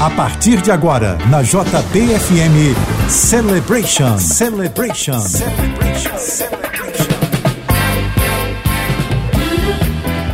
[0.00, 2.74] A partir de agora, na JBFM
[3.06, 4.18] Celebration.
[4.18, 5.20] Celebration.
[5.20, 6.18] Celebration.
[6.18, 6.60] Celebration.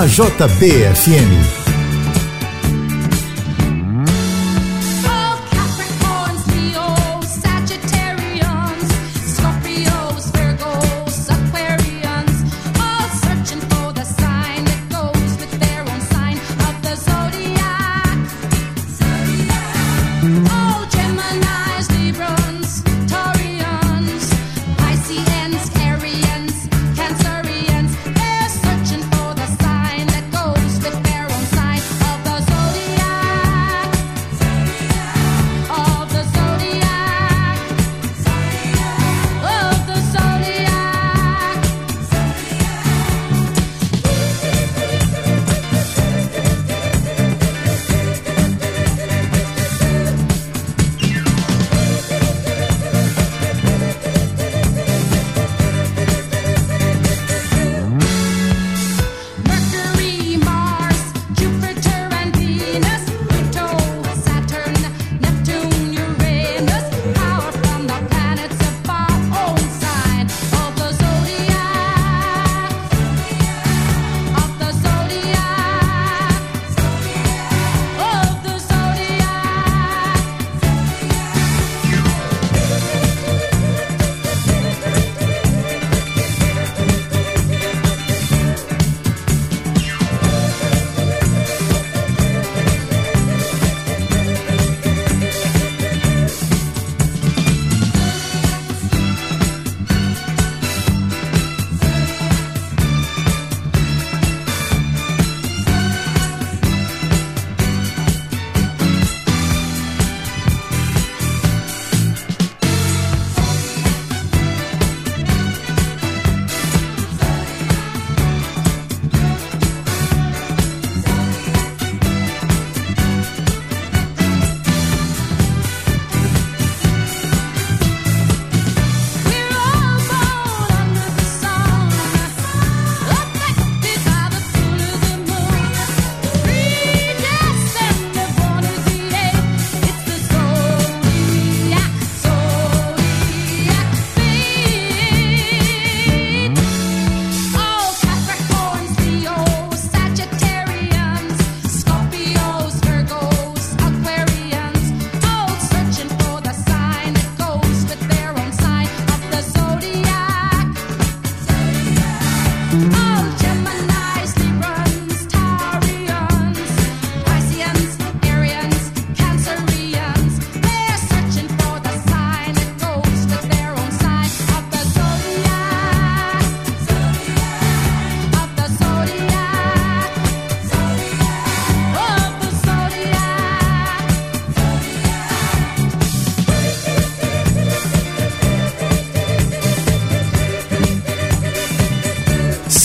[0.00, 1.59] Na JBFM.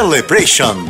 [0.00, 0.89] Celebration.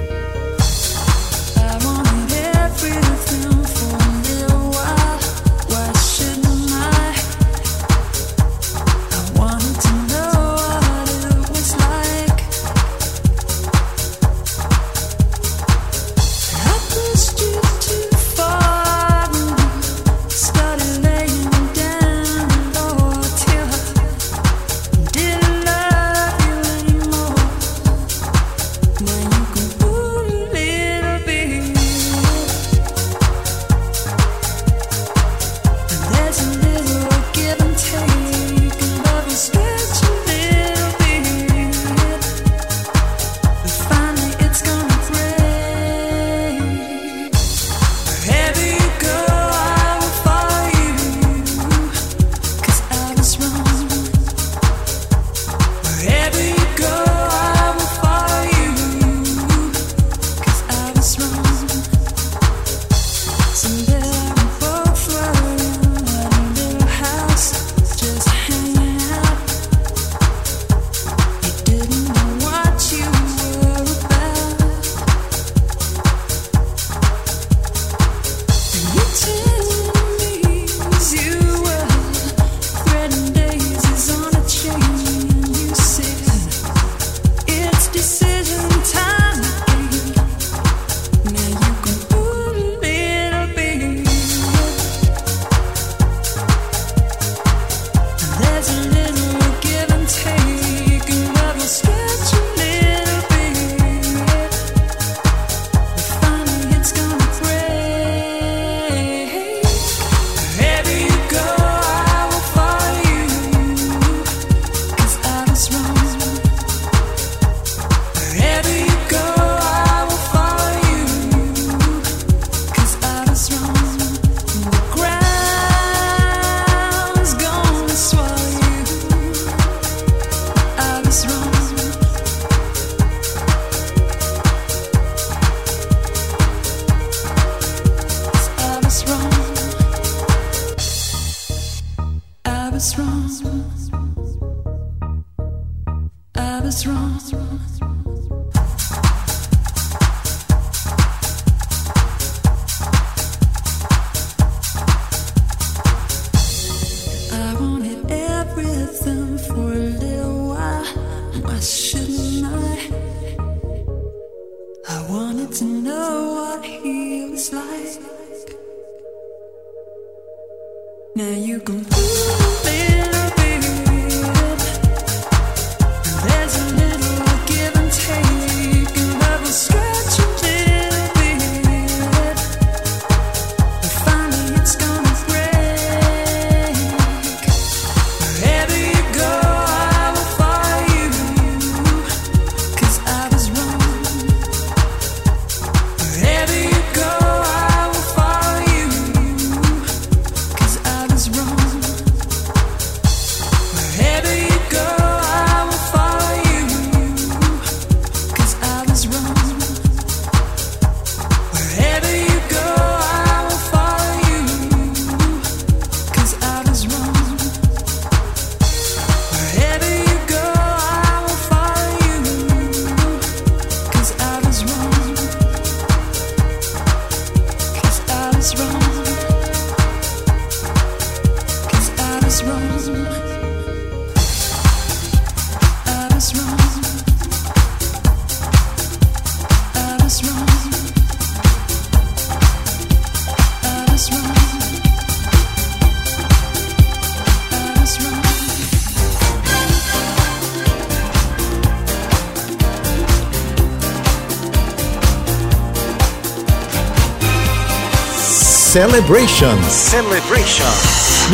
[258.81, 259.61] Celebration.
[259.69, 260.65] Celebration.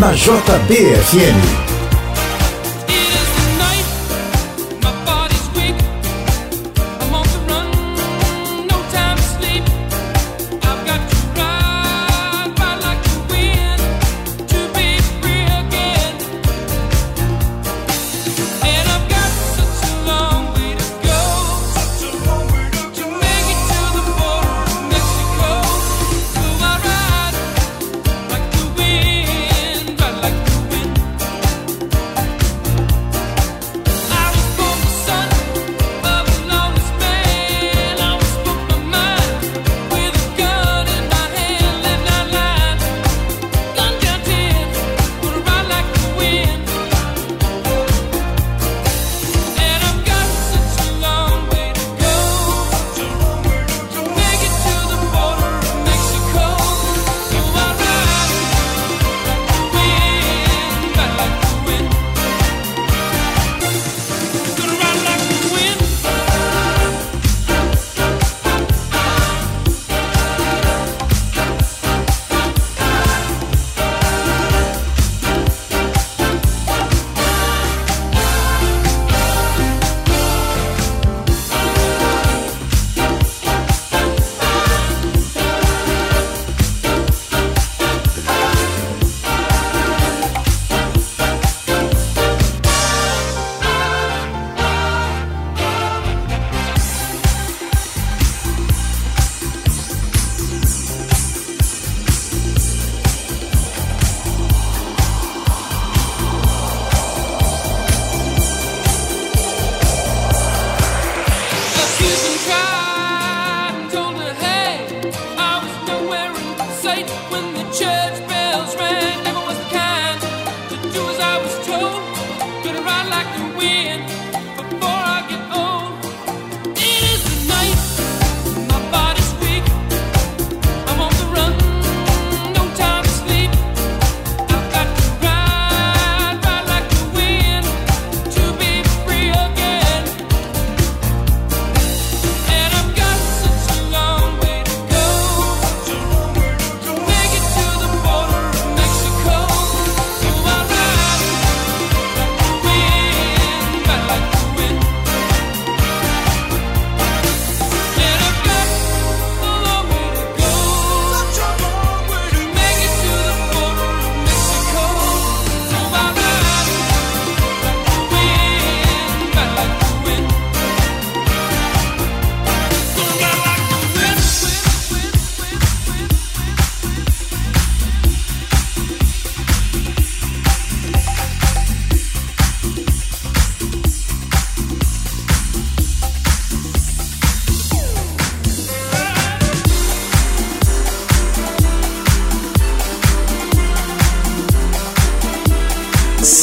[0.01, 1.66] Na JBFM.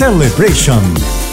[0.04, 1.23] Celebration.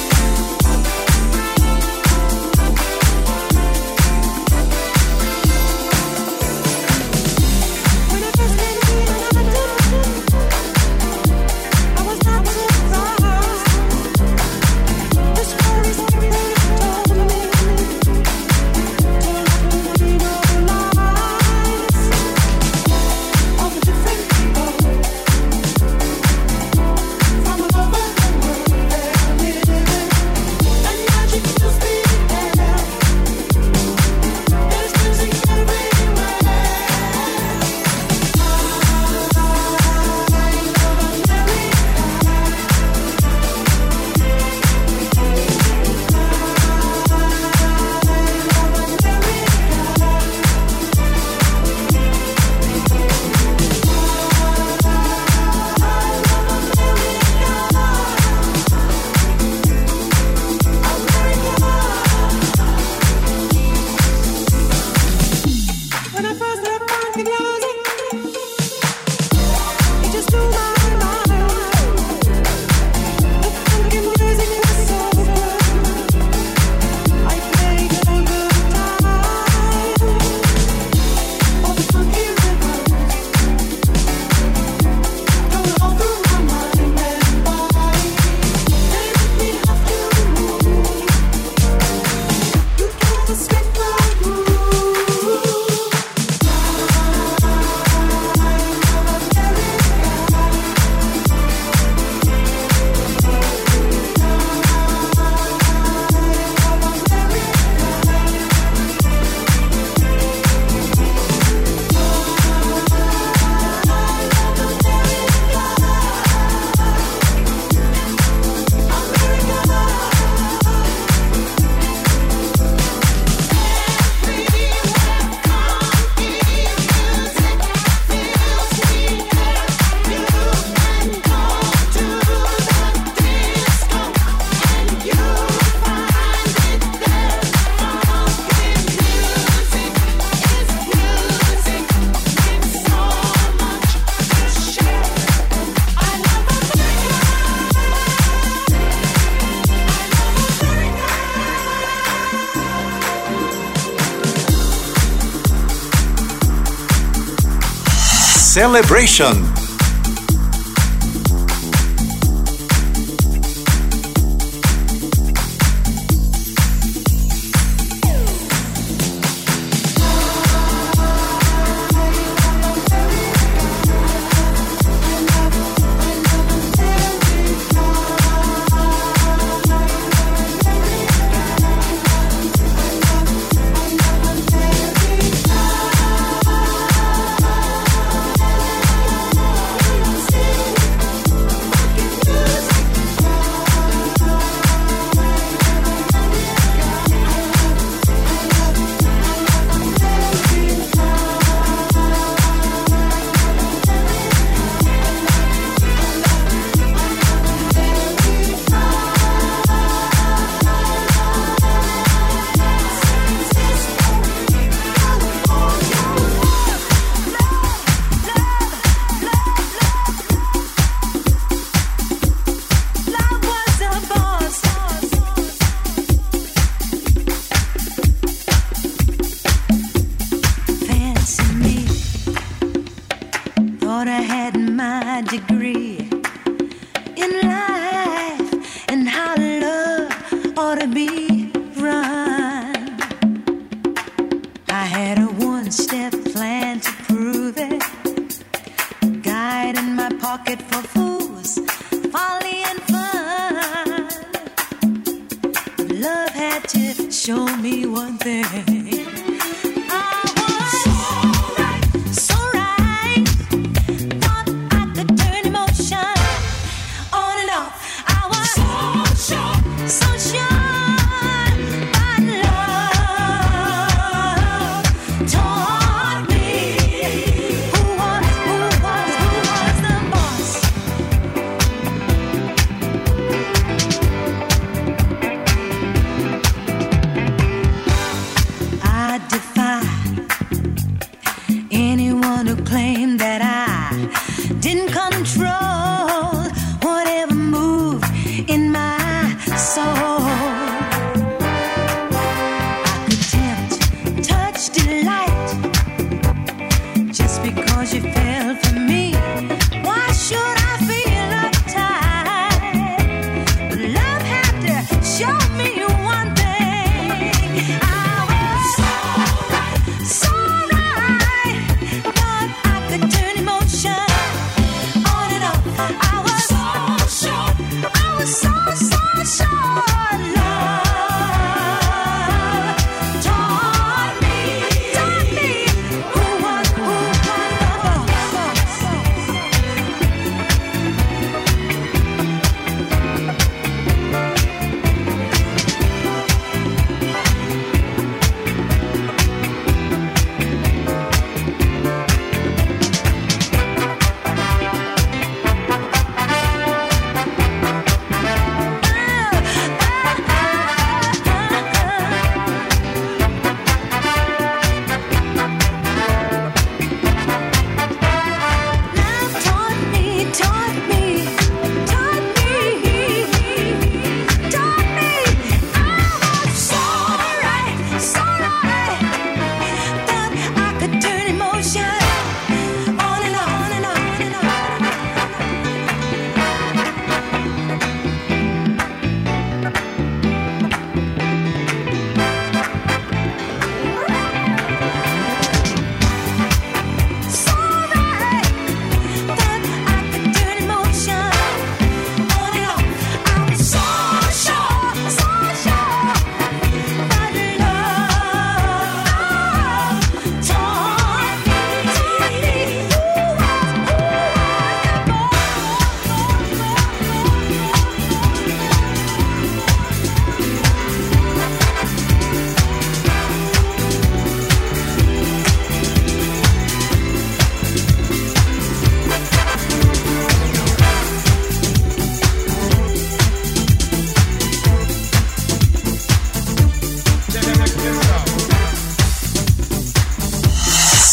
[158.61, 159.50] Celebration.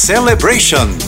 [0.08, 1.07] Celebration.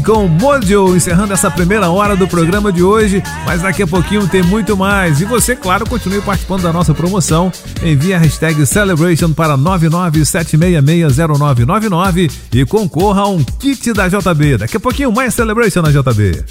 [0.00, 4.26] Lady com Mojo, encerrando essa primeira hora do programa de hoje, mas daqui a pouquinho
[4.26, 5.20] tem muito mais.
[5.20, 7.52] E você, claro, continue participando da nossa promoção.
[7.82, 14.58] Envie a hashtag Celebration para 997660999 e concorra a um kit da JB.
[14.58, 16.44] Daqui a pouquinho mais Celebration na JB.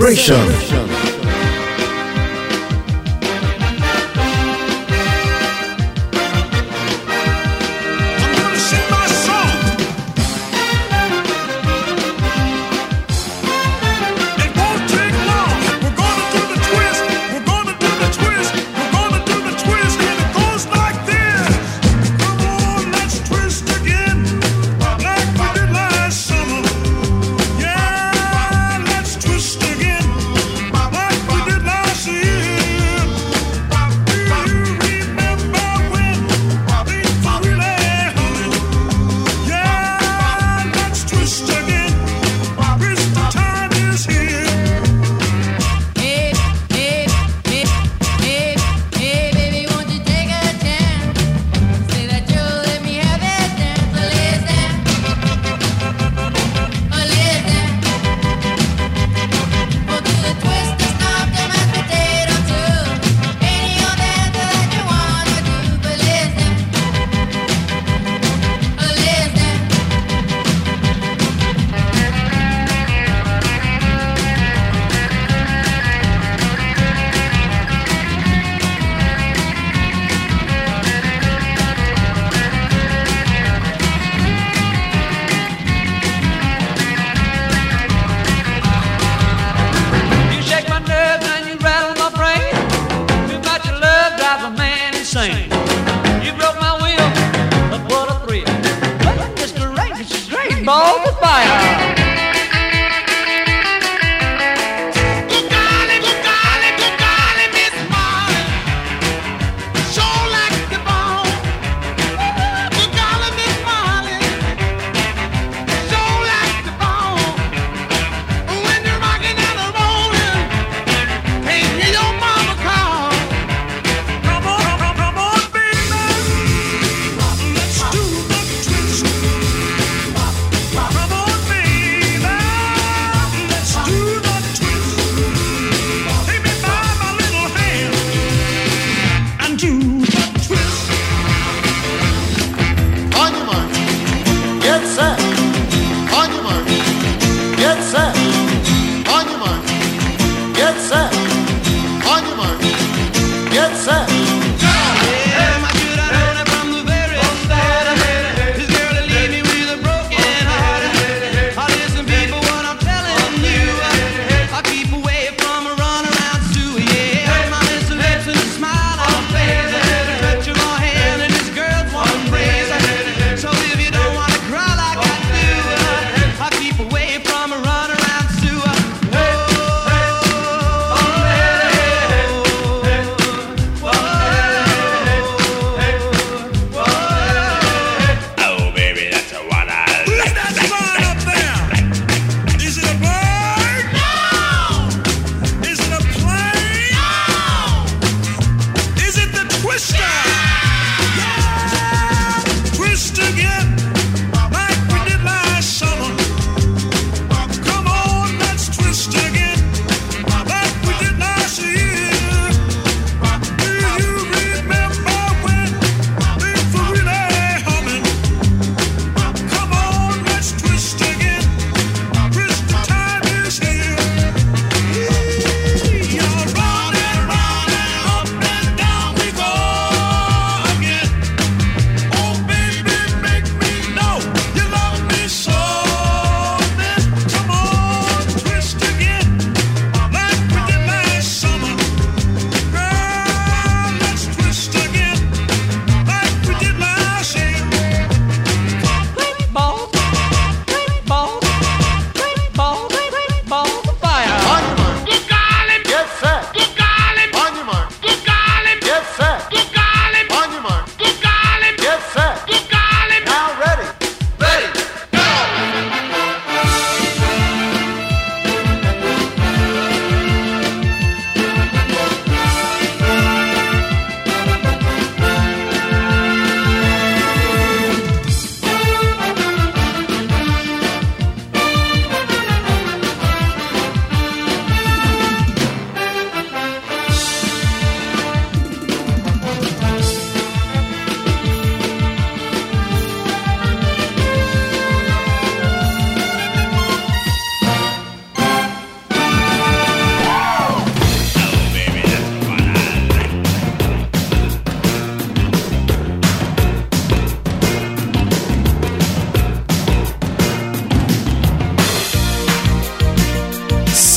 [0.00, 0.59] Celebration.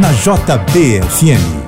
[0.00, 1.67] Na JBFM.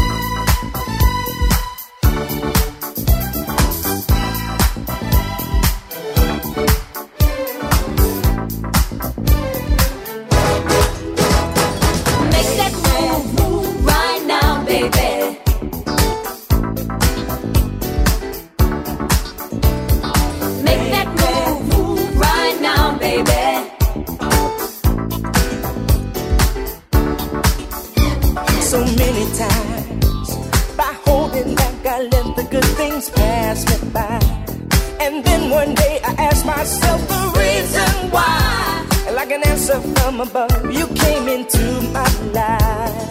[39.79, 40.71] from above.
[40.71, 43.10] You came into my life.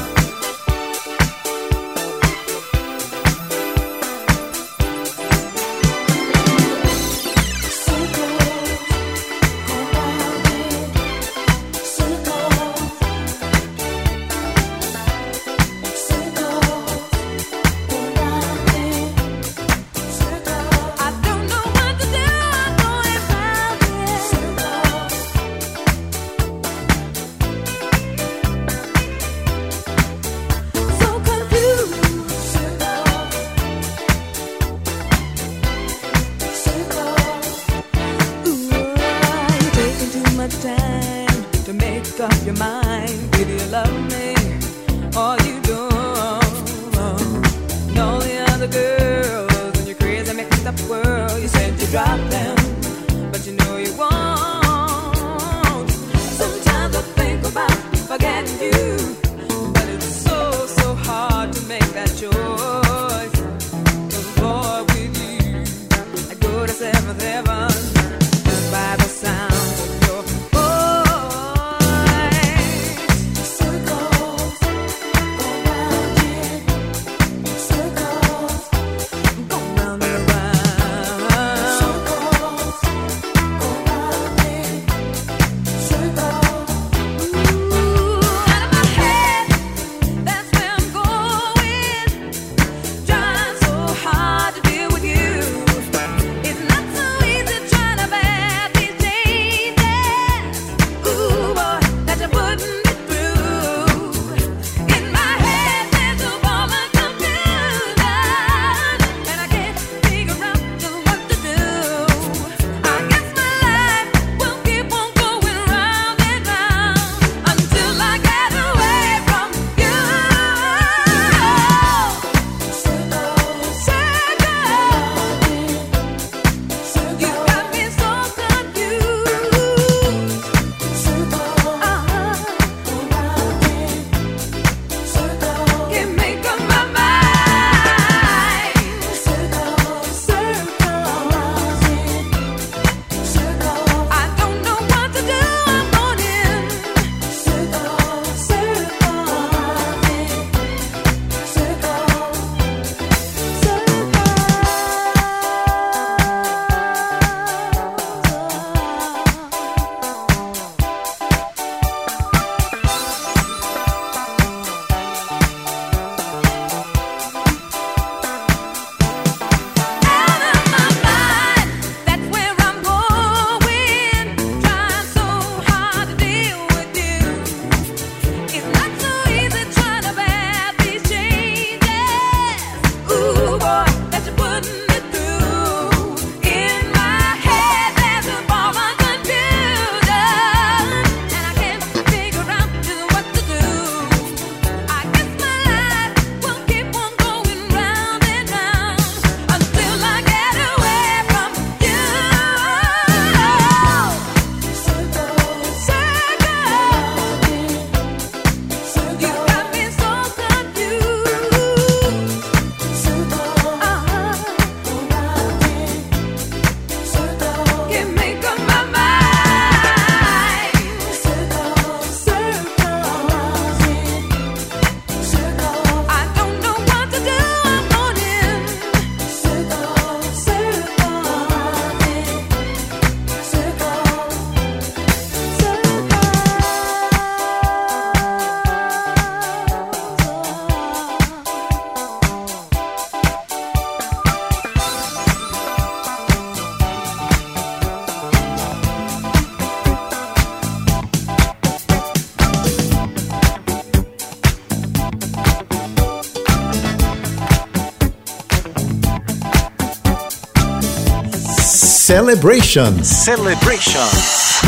[262.21, 263.03] Celebration.
[263.03, 264.05] Celebration.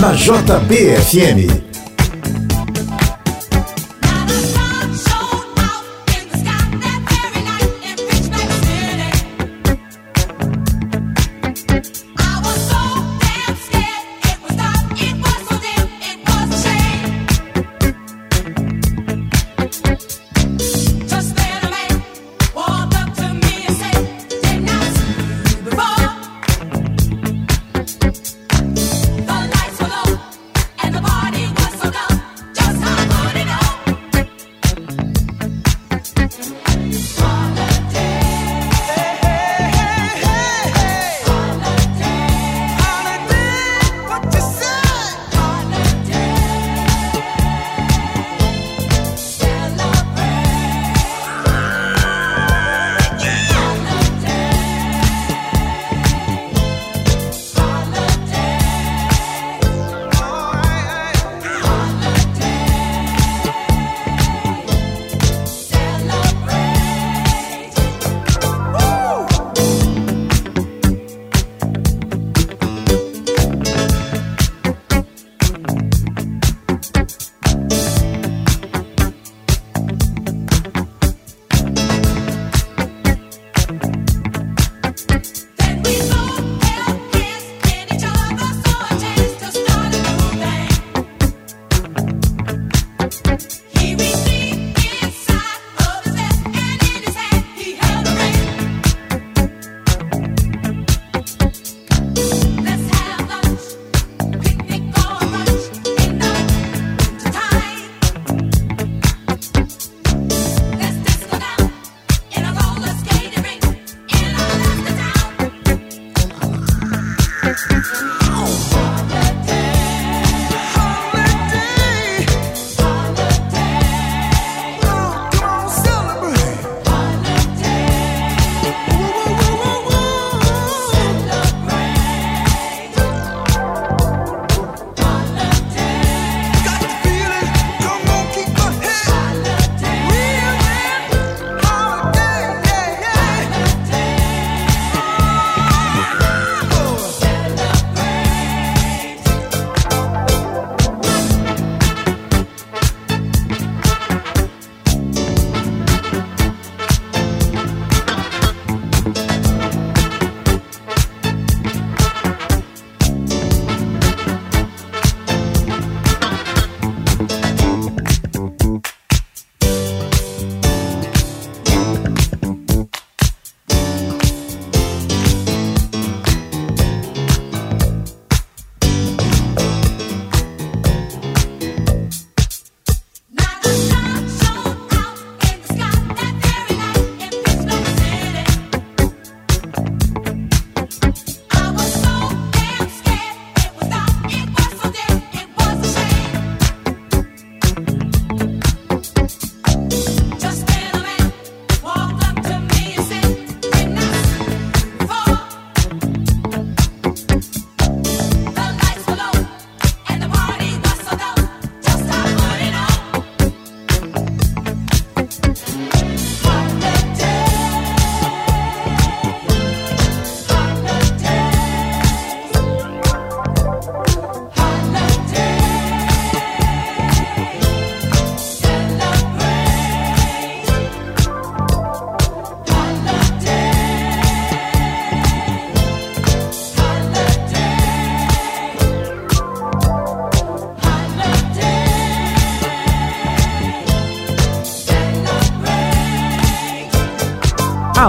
[0.02, 1.63] Na JBFM.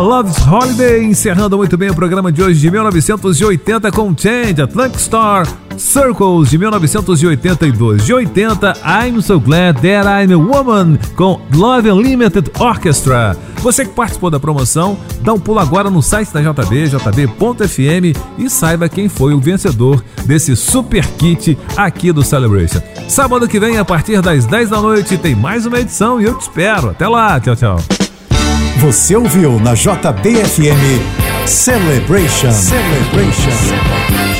[0.04, 5.48] Love's Holiday, encerrando muito bem o programa de hoje de 1980 com Change, Atlantic Star,
[5.78, 8.04] Circles de 1982.
[8.04, 13.34] De 80, I'm So Glad That I'm a Woman com Love Unlimited Orchestra.
[13.62, 18.50] Você que participou da promoção, dá um pulo agora no site da JB, jb.fm e
[18.50, 22.82] saiba quem foi o vencedor desse super kit aqui do Celebration.
[23.08, 26.34] Sábado que vem, a partir das 10 da noite, tem mais uma edição e eu
[26.34, 26.90] te espero.
[26.90, 28.03] Até lá, tchau, tchau.
[28.84, 32.52] Você ouviu na JBFM Celebration.
[32.52, 34.33] Celebration.